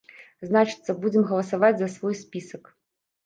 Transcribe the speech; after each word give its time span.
Значыцца, 0.51 0.95
будзем 1.03 1.27
галасаваць 1.31 1.79
за 1.81 1.89
свой 1.97 2.17
спісак! 2.25 2.63